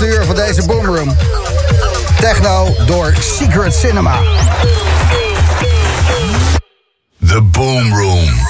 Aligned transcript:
laatste 0.00 0.18
uur 0.18 0.24
van 0.24 0.34
deze 0.34 0.66
Boomroom. 0.66 1.16
Techno 2.20 2.74
door 2.86 3.14
Secret 3.18 3.74
Cinema. 3.74 4.18
The 7.26 7.42
Boomroom. 7.42 8.44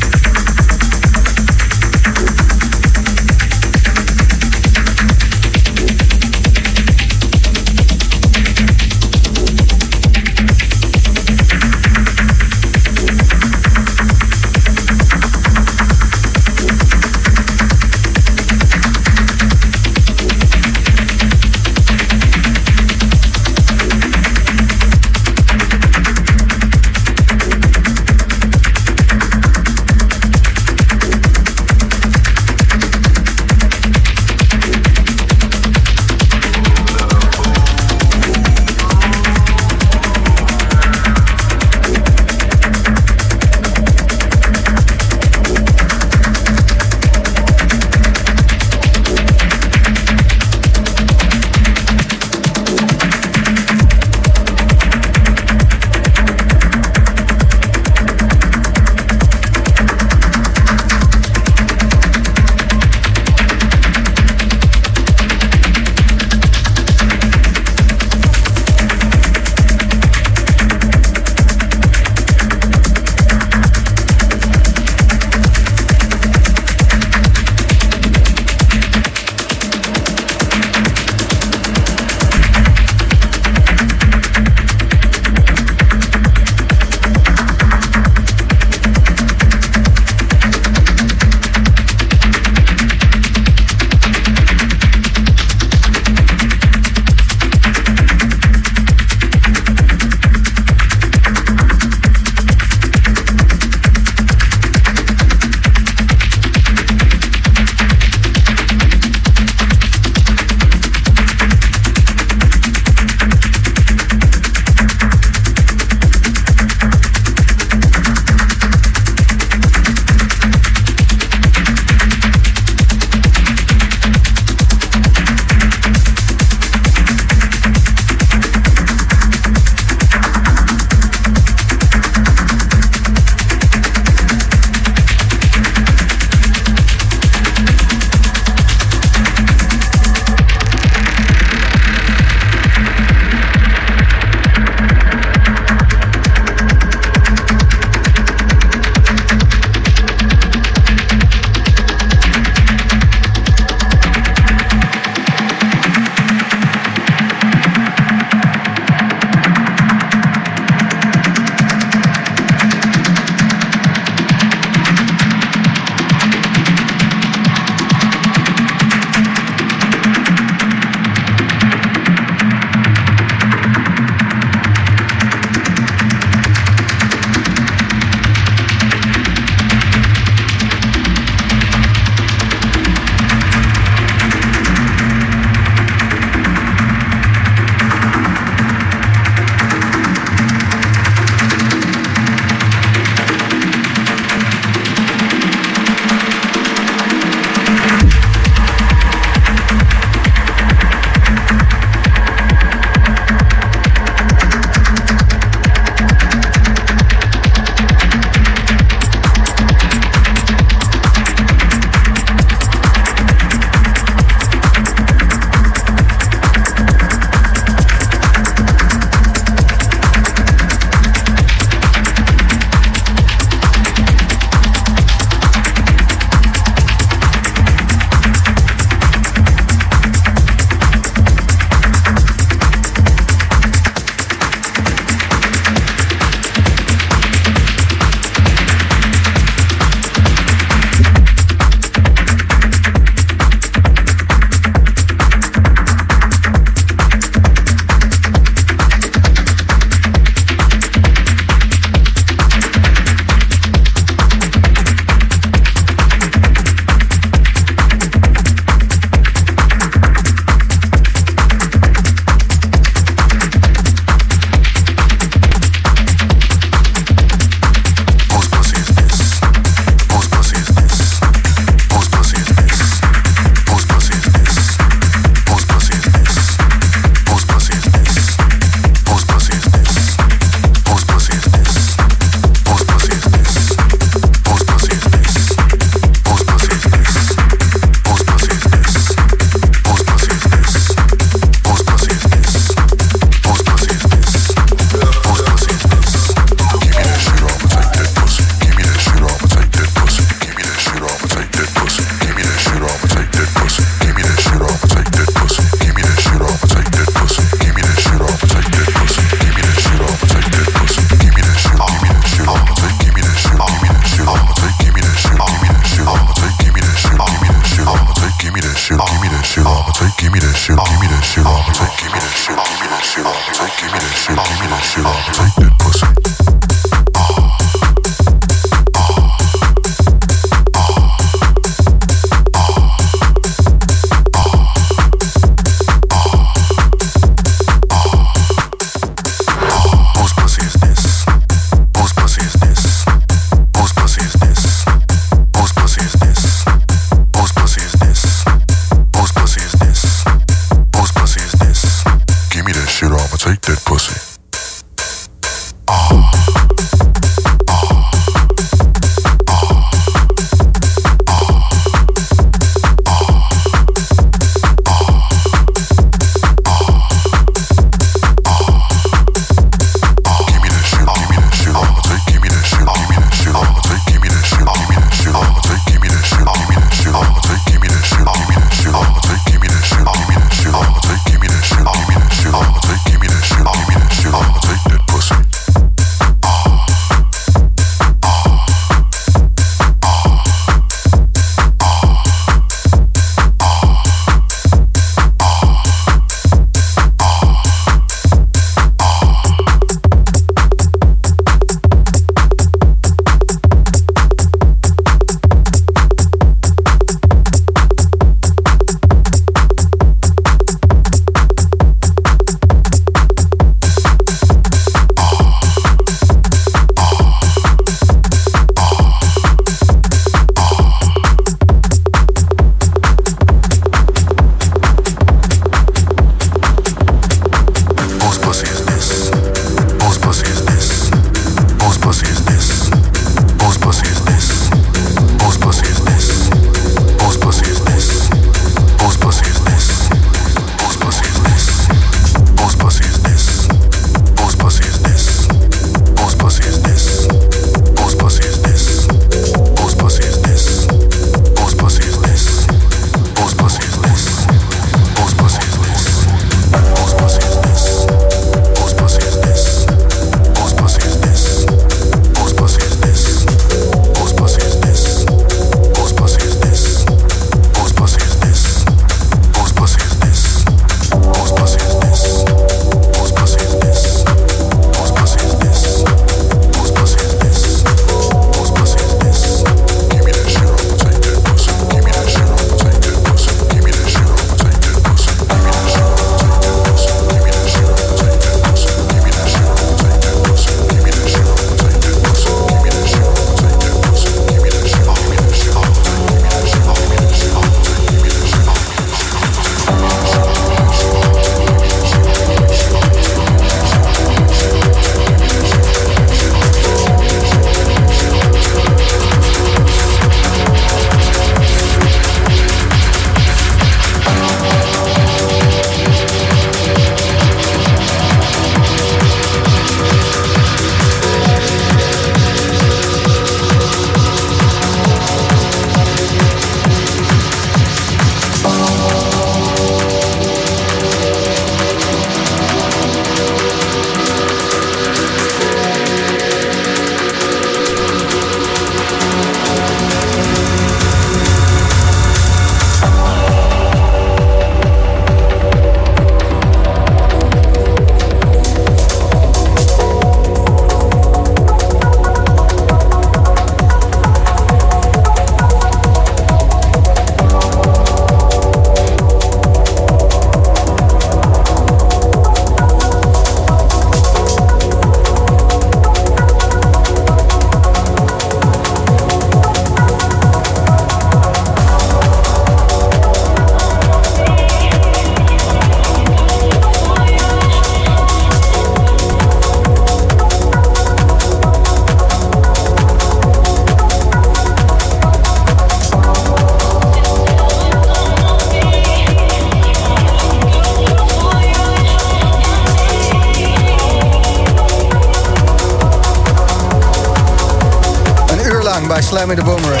Slam 599.36 599.50
in 599.50 599.56
de 599.56 599.64
Boomerang. 599.64 600.00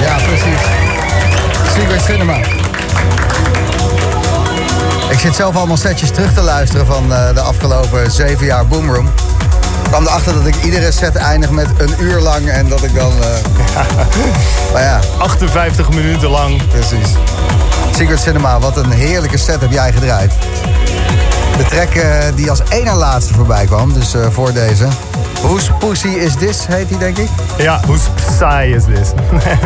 Ja, 0.00 0.16
precies. 0.26 0.60
Secret 1.74 2.02
Cinema. 2.02 2.36
Ik 5.08 5.18
zit 5.18 5.34
zelf 5.34 5.56
allemaal 5.56 5.76
setjes 5.76 6.10
terug 6.10 6.34
te 6.34 6.40
luisteren 6.40 6.86
van 6.86 7.04
uh, 7.10 7.34
de 7.34 7.40
afgelopen 7.40 8.10
zeven 8.10 8.46
jaar 8.46 8.66
Boomroom. 8.66 9.06
Ik 9.82 9.88
kwam 9.88 10.06
erachter 10.06 10.34
dat 10.34 10.46
ik 10.46 10.54
iedere 10.64 10.92
set 10.92 11.16
eindig 11.16 11.50
met 11.50 11.66
een 11.78 11.94
uur 11.98 12.20
lang 12.20 12.48
en 12.48 12.68
dat 12.68 12.82
ik 12.82 12.94
dan... 12.94 13.12
eh, 13.22 13.82
maar 14.72 14.82
ja, 14.82 15.00
58 15.18 15.88
minuten 15.88 16.28
lang. 16.28 16.66
precies. 16.66 17.08
Secret 17.96 18.20
Cinema, 18.20 18.58
wat 18.58 18.76
een 18.76 18.90
heerlijke 18.90 19.38
set 19.38 19.60
heb 19.60 19.72
jij 19.72 19.92
gedraaid. 19.92 20.32
De 21.56 21.64
track 21.64 21.94
eh, 21.94 22.18
die 22.34 22.50
als 22.50 22.60
één 22.68 22.84
na 22.84 22.96
laatste 22.96 23.34
voorbij 23.34 23.64
kwam, 23.64 23.92
dus 23.92 24.14
eh, 24.14 24.26
voor 24.30 24.52
deze. 24.52 24.86
Whose 25.42 25.72
Pussy 25.78 26.08
Is 26.08 26.34
This, 26.34 26.66
heet 26.66 26.88
die 26.88 26.98
denk 26.98 27.18
ik. 27.18 27.28
Ja, 27.58 27.80
hoe 27.86 27.96
saai 28.38 28.74
is 28.74 28.84
dit? 28.84 29.14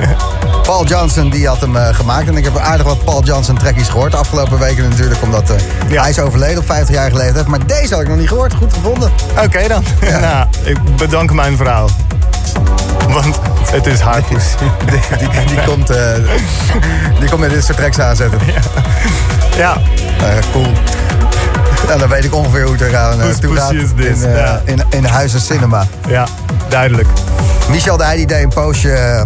Paul 0.66 0.86
Johnson 0.86 1.30
die 1.30 1.46
had 1.48 1.60
hem 1.60 1.76
eh, 1.76 1.94
gemaakt. 1.94 2.28
En 2.28 2.36
ik 2.36 2.44
heb 2.44 2.56
aardig 2.58 2.86
wat 2.86 3.04
Paul 3.04 3.24
Johnson 3.24 3.58
trackies 3.58 3.88
gehoord. 3.88 4.10
De 4.10 4.16
afgelopen 4.16 4.58
weken 4.58 4.88
natuurlijk, 4.88 5.22
omdat 5.22 5.50
eh, 5.50 5.56
Ja. 5.88 6.00
hij 6.00 6.10
is 6.10 6.18
overleden 6.18 6.58
op 6.58 6.66
50 6.66 6.94
jaar 6.94 7.10
geleden. 7.10 7.44
Maar 7.50 7.66
deze 7.66 7.94
had 7.94 8.02
ik 8.02 8.08
nog 8.08 8.18
niet 8.18 8.28
gehoord. 8.28 8.54
Goed 8.54 8.72
gevonden. 8.72 9.10
Oké 9.44 9.68
dan. 9.68 9.84
nou, 10.20 10.46
ik 10.64 10.96
bedank 10.96 11.32
mijn 11.32 11.56
vrouw. 11.56 11.86
Want 13.08 13.40
het 13.70 13.86
is 13.86 14.00
haar. 14.00 14.22
Die, 14.28 14.38
die, 15.18 15.28
die 15.46 15.64
komt, 15.66 15.90
eh, 15.90 16.12
die 17.20 17.28
komt 17.28 17.40
met 17.40 17.50
dit 17.50 17.64
soort 17.64 17.76
tracks 17.78 17.98
aanzetten. 17.98 18.38
Ja, 19.56 19.76
Eh, 20.18 20.26
cool. 20.52 20.66
Nou, 21.86 21.98
dan 21.98 22.08
weet 22.08 22.24
ik 22.24 22.34
ongeveer 22.34 22.62
hoe 22.62 22.72
het 22.72 22.80
er 22.80 22.96
aan 22.96 23.20
eh, 23.20 23.28
toe 23.28 23.56
gaat 23.56 23.70
in, 23.72 24.16
Ja. 24.20 24.60
in, 24.64 24.82
in 24.90 25.04
Huizen 25.04 25.40
Cinema. 25.40 25.86
ja, 26.08 26.26
duidelijk. 26.68 27.08
Michel 27.70 27.96
de 27.96 28.04
Heij 28.04 28.24
deed 28.24 28.42
een 28.42 28.48
postje 28.48 28.92
eh, 28.92 29.22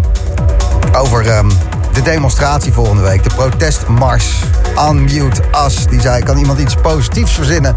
over 1.00 1.26
ehm, 1.28 1.48
de 1.92 2.02
demonstratie 2.02 2.72
volgende 2.72 3.02
week. 3.02 3.22
De 3.22 3.30
protestmars. 3.34 4.26
Unmute 4.90 5.42
Us. 5.66 5.86
Die 5.86 6.00
zei, 6.00 6.22
kan 6.22 6.36
iemand 6.38 6.58
iets 6.58 6.74
positiefs 6.74 7.32
verzinnen? 7.32 7.74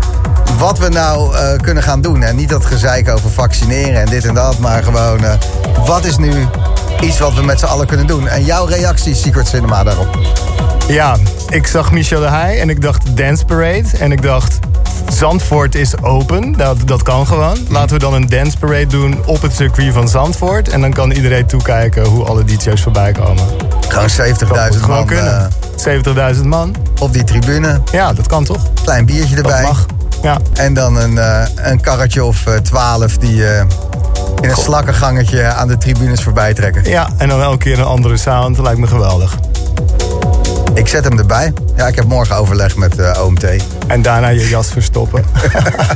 Wat 0.57 0.77
we 0.79 0.89
nou 0.89 1.35
kunnen 1.61 1.83
gaan 1.83 2.01
doen. 2.01 2.23
En 2.23 2.35
niet 2.35 2.49
dat 2.49 2.65
gezeik 2.65 3.09
over 3.09 3.29
vaccineren 3.29 4.01
en 4.01 4.05
dit 4.05 4.25
en 4.25 4.33
dat. 4.33 4.57
Maar 4.59 4.83
gewoon, 4.83 5.19
wat 5.85 6.05
is 6.05 6.17
nu 6.17 6.47
iets 7.01 7.19
wat 7.19 7.33
we 7.33 7.41
met 7.43 7.59
z'n 7.59 7.65
allen 7.65 7.87
kunnen 7.87 8.07
doen? 8.07 8.27
En 8.27 8.43
jouw 8.43 8.65
reactie, 8.65 9.15
Secret 9.15 9.47
Cinema, 9.47 9.83
daarop? 9.83 10.17
Ja, 10.87 11.15
ik 11.49 11.67
zag 11.67 11.91
Michel 11.91 12.19
de 12.19 12.29
Heij 12.29 12.61
en 12.61 12.69
ik 12.69 12.81
dacht 12.81 13.17
Dance 13.17 13.45
Parade. 13.45 13.85
En 13.99 14.11
ik 14.11 14.21
dacht, 14.21 14.59
Zandvoort 15.07 15.75
is 15.75 16.01
open. 16.01 16.51
Dat, 16.51 16.77
dat 16.85 17.03
kan 17.03 17.27
gewoon. 17.27 17.57
Laten 17.69 17.93
we 17.95 17.99
dan 17.99 18.13
een 18.13 18.29
Dance 18.29 18.57
Parade 18.57 18.85
doen 18.87 19.17
op 19.25 19.41
het 19.41 19.55
circuit 19.55 19.93
van 19.93 20.07
Zandvoort. 20.09 20.69
En 20.69 20.81
dan 20.81 20.93
kan 20.93 21.11
iedereen 21.11 21.45
toekijken 21.45 22.05
hoe 22.05 22.23
alle 22.25 22.43
DJ's 22.43 22.81
voorbij 22.81 23.11
komen. 23.11 23.43
Gewoon 23.87 24.09
70.000 24.09 24.37
Dat 24.47 24.69
moet 24.69 24.75
gewoon 24.81 24.87
man 24.97 25.05
kunnen. 25.05 25.49
eh, 25.77 26.33
70.000 26.35 26.45
man. 26.45 26.75
op 26.99 27.13
die 27.13 27.23
tribune. 27.23 27.81
Ja, 27.91 28.13
dat 28.13 28.27
kan 28.27 28.43
toch? 28.43 28.61
Klein 28.83 29.05
biertje 29.05 29.35
Dat 29.35 29.45
erbij. 29.45 29.63
mag. 29.63 29.85
Ja, 30.21 30.37
En 30.53 30.73
dan 30.73 30.95
een, 30.97 31.17
eh, 31.17 31.41
een 31.55 31.81
karretje 31.81 32.23
of 32.23 32.45
eh, 32.45 32.55
twaalf 32.55 33.17
die 33.17 33.47
eh, 33.47 33.63
in 34.41 34.49
een 34.49 34.55
slakkengangetje 34.55 35.43
aan 35.43 35.67
de 35.67 35.77
tribunes 35.77 36.23
voorbij 36.23 36.53
trekken. 36.53 36.83
ja, 36.83 37.09
en 37.17 37.27
dan 37.29 37.41
elke 37.41 37.57
keer 37.57 37.79
een 37.79 37.85
andere 37.85 38.17
sound. 38.17 38.55
Dat 38.55 38.65
lijkt 38.65 38.79
me 38.79 38.87
geweldig. 38.87 39.37
Ik 40.73 40.87
zet 40.87 41.03
hem 41.03 41.19
erbij. 41.19 41.53
Ja, 41.75 41.87
ik 41.87 41.95
heb 41.95 42.05
morgen 42.05 42.35
overleg 42.35 42.75
met 42.75 42.99
eh, 42.99 43.23
OMT. 43.25 43.45
En 43.87 44.01
daarna 44.01 44.27
je 44.27 44.49
jas 44.49 44.67
verstoppen. 44.71 45.23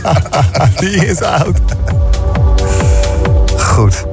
Die 0.79 1.05
is 1.05 1.21
oud. 1.21 1.57
Goed. 3.57 4.05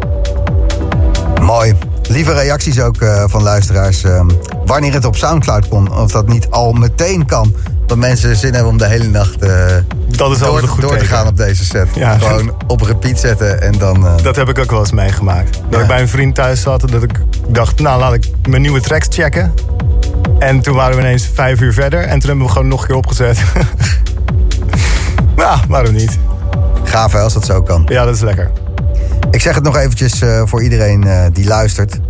Mooi. 1.40 1.74
Lieve 2.08 2.32
reacties 2.32 2.80
ook 2.80 3.00
eh, 3.00 3.24
van 3.26 3.42
luisteraars. 3.42 4.02
ehm, 4.04 4.26
wanneer 4.64 4.92
het 4.92 5.04
op 5.04 5.16
Soundcloud 5.16 5.68
kon. 5.68 5.92
Of 5.98 6.10
dat 6.10 6.28
niet 6.28 6.46
al 6.50 6.72
meteen 6.72 7.26
kan. 7.26 7.54
Dat 7.86 7.98
mensen 7.98 8.36
zin 8.36 8.52
hebben 8.54 8.70
om 8.72 8.78
de 8.78 8.86
hele 8.86 9.08
nacht 9.08 9.42
eh, 9.42 9.50
Dat 10.06 10.30
is 10.30 10.38
door, 10.38 10.62
goed 10.68 10.80
door 10.82 10.96
te 10.96 11.04
gaan 11.04 11.26
op 11.26 11.36
deze 11.36 11.64
set. 11.64 11.88
Ja. 11.94 12.18
Gewoon 12.18 12.54
op 12.66 12.80
repeat 12.80 13.18
zetten 13.20 13.62
en 13.62 13.78
dan... 13.78 14.06
Dat 14.22 14.36
heb 14.36 14.48
ik 14.48 14.58
ook 14.58 14.70
wel 14.70 14.80
eens 14.80 14.92
meegemaakt. 14.92 15.52
Dat 15.54 15.62
Ja. 15.70 15.80
ik 15.80 15.86
bij 15.86 16.00
een 16.00 16.08
vriend 16.08 16.34
thuis 16.34 16.60
zat 16.60 16.82
en 16.82 16.90
dat 16.90 17.02
ik 17.02 17.12
dacht, 17.48 17.80
nou 17.80 18.00
laat 18.00 18.12
ik 18.14 18.30
mijn 18.48 18.62
nieuwe 18.62 18.80
tracks 18.80 19.06
checken. 19.10 19.52
En 20.38 20.60
toen 20.60 20.74
waren 20.74 20.96
we 20.96 21.02
ineens 21.02 21.30
vijf 21.34 21.60
uur 21.60 21.72
verder 21.72 22.00
en 22.00 22.18
toen 22.18 22.28
hebben 22.28 22.46
we 22.46 22.52
gewoon 22.52 22.68
nog 22.68 22.80
een 22.80 22.86
keer 22.86 22.96
opgezet. 22.96 23.42
ja, 25.36 25.60
waarom 25.68 25.94
niet? 25.94 26.18
gaaf 26.94 27.12
hè, 27.12 27.18
als 27.20 27.32
dat 27.32 27.44
zo 27.44 27.62
kan. 27.62 27.86
Ja, 27.88 28.04
dat 28.04 28.14
is 28.14 28.20
lekker. 28.20 28.50
Ik 29.30 29.40
zeg 29.40 29.54
het 29.54 29.64
nog 29.64 29.76
eventjes 29.76 30.20
eh, 30.20 30.42
voor 30.44 30.62
iedereen 30.62 31.04
eh, 31.04 31.24
die 31.32 31.46
luistert. 31.46 32.00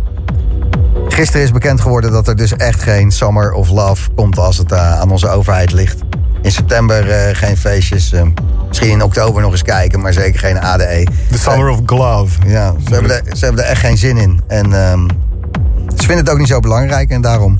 Gisteren 1.07 1.41
is 1.41 1.51
bekend 1.51 1.81
geworden 1.81 2.11
dat 2.11 2.27
er 2.27 2.35
dus 2.35 2.55
echt 2.55 2.81
geen 2.81 3.11
Summer 3.11 3.51
of 3.51 3.69
Love 3.69 4.09
komt 4.15 4.37
als 4.37 4.57
het 4.57 4.71
eh, 4.71 4.99
aan 4.99 5.11
onze 5.11 5.29
overheid 5.29 5.71
ligt. 5.71 6.01
In 6.41 6.51
september 6.51 7.35
geen 7.35 7.57
feestjes. 7.57 8.13
misschien 8.67 8.89
in 8.89 9.03
oktober 9.03 9.41
nog 9.41 9.51
eens 9.51 9.61
kijken, 9.61 10.01
maar 10.01 10.13
zeker 10.13 10.39
geen 10.39 10.59
ADE. 10.59 11.07
The 11.31 11.37
Summer 11.37 11.69
of 11.69 11.79
Glove. 11.85 12.39
Ja, 12.47 12.73
ze 12.87 12.93
hebben, 12.93 13.11
er, 13.11 13.37
ze 13.37 13.45
hebben 13.45 13.63
er 13.63 13.69
echt 13.69 13.79
geen 13.79 13.97
zin 13.97 14.17
in. 14.17 14.41
En 14.47 14.73
ehm, 14.73 15.07
ze 15.95 16.05
vinden 16.05 16.17
het 16.17 16.29
ook 16.29 16.37
niet 16.37 16.47
zo 16.47 16.59
belangrijk. 16.59 17.09
En 17.09 17.21
daarom 17.21 17.59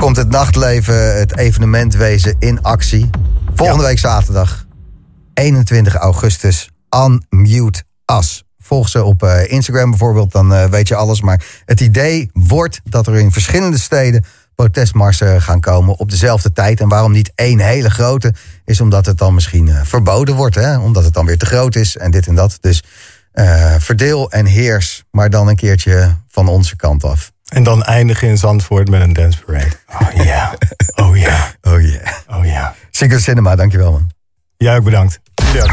komt 0.00 0.16
het 0.16 0.28
nachtleven, 0.28 1.18
het 1.18 1.36
evenementwezen 1.38 2.36
in 2.38 2.62
actie. 2.62 3.10
Volgende 3.54 3.82
Ja. 3.82 3.88
week 3.88 3.98
zaterdag, 3.98 4.66
21 5.34 5.94
augustus, 5.94 6.70
Unmute 6.96 7.82
Us. 8.18 8.44
Volg 8.58 8.88
ze 8.88 9.04
op 9.04 9.22
eh, 9.22 9.50
Instagram 9.52 9.90
bijvoorbeeld, 9.90 10.32
dan 10.32 10.54
eh, 10.54 10.64
weet 10.64 10.88
je 10.88 10.94
alles. 10.94 11.20
Maar 11.20 11.44
het 11.64 11.80
idee 11.80 12.30
wordt 12.32 12.80
dat 12.84 13.06
er 13.06 13.18
in 13.18 13.32
verschillende 13.32 13.78
steden 13.78 14.24
protestmarsen 14.54 15.42
gaan 15.42 15.60
komen 15.60 15.96
op 15.96 16.10
dezelfde 16.10 16.52
tijd. 16.52 16.80
En 16.80 16.88
waarom 16.88 17.12
niet 17.12 17.32
één 17.34 17.58
hele 17.58 17.90
grote, 17.90 18.34
is 18.64 18.80
omdat 18.80 19.06
het 19.06 19.18
dan 19.18 19.34
misschien 19.34 19.68
eh, 19.68 19.80
verboden 19.84 20.34
wordt. 20.34 20.54
Hè? 20.54 20.78
Omdat 20.78 21.04
het 21.04 21.14
dan 21.14 21.26
weer 21.26 21.38
te 21.38 21.46
groot 21.46 21.76
is 21.76 21.96
en 21.96 22.10
dit 22.10 22.26
en 22.26 22.34
dat. 22.34 22.56
Dus 22.60 22.82
verdeel 23.78 24.30
en 24.30 24.46
heers, 24.46 25.04
maar 25.10 25.30
dan 25.30 25.48
een 25.48 25.56
keertje 25.56 26.16
van 26.28 26.48
onze 26.48 26.76
kant 26.76 27.04
af. 27.04 27.32
En 27.50 27.62
dan 27.62 27.82
eindigen 27.82 28.28
in 28.28 28.38
Zandvoort 28.38 28.88
met 28.88 29.00
een 29.00 29.12
dance 29.12 29.44
parade. 29.44 29.70
Oh 30.00 30.24
ja, 30.24 30.54
oh 30.94 31.16
ja, 31.16 31.52
Oh 31.72 31.80
yeah. 31.80 32.12
oh 32.28 32.44
ja. 32.44 32.74
Secret 32.90 33.22
Cinema, 33.22 33.56
dankjewel 33.56 33.92
man. 33.92 34.10
Jij 34.56 34.76
ook 34.76 34.84
bedankt. 34.84 35.20
Ja. 35.52 35.64